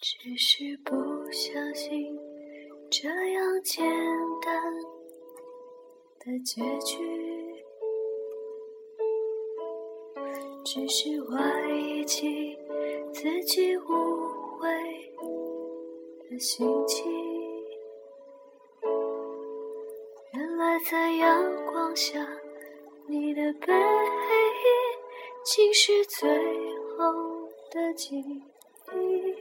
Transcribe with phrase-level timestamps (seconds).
[0.00, 0.92] 只是不
[1.32, 2.18] 相信
[2.90, 3.84] 这样简
[4.42, 4.74] 单
[6.18, 6.96] 的结局，
[10.64, 12.56] 只是怀疑起
[13.20, 13.82] 自己误
[14.60, 14.68] 会
[16.30, 17.12] 的心情。
[20.34, 22.24] 原来在阳光下，
[23.08, 23.80] 你的背影
[25.44, 26.30] 竟是最
[26.96, 29.34] 后的记忆。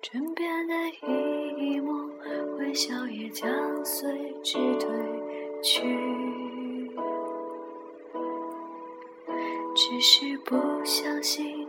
[0.00, 0.74] 枕边的
[1.06, 2.08] 一抹
[2.56, 4.88] 微笑也将随之褪
[5.60, 6.90] 去，
[9.74, 11.68] 只是不相信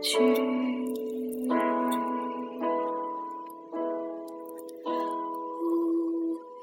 [0.00, 0.18] 去。
[0.18, 0.24] 五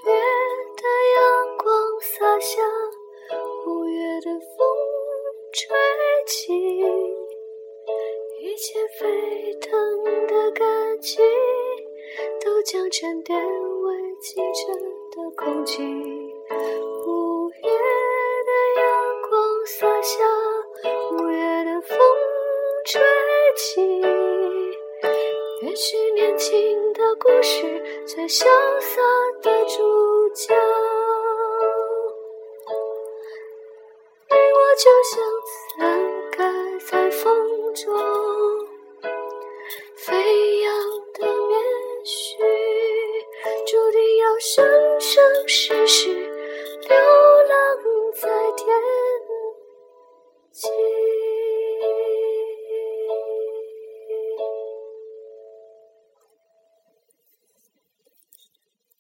[0.03, 0.11] 月
[0.75, 0.81] 的
[1.15, 1.65] 阳光
[2.01, 2.61] 洒下，
[3.67, 4.39] 五月的风
[5.51, 5.75] 吹
[6.27, 6.53] 起。
[8.41, 9.67] 一切沸腾
[10.27, 11.23] 的感情，
[12.43, 14.71] 都将沉淀为清澈
[15.11, 15.83] 的空气。
[23.55, 23.81] 起。
[25.61, 27.61] 也许年轻的故事
[28.05, 28.45] 最潇
[28.81, 29.01] 洒
[29.41, 30.53] 的主角。
[34.29, 35.23] 你我就像
[35.77, 36.43] 散开
[36.85, 37.93] 在风中
[39.95, 40.73] 飞扬
[41.13, 41.61] 的棉
[42.03, 42.35] 絮
[43.65, 47.34] 注定要生生世世流